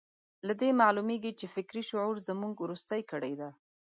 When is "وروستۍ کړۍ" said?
2.59-3.33